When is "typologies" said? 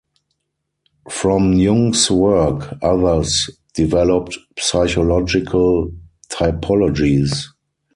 6.27-7.45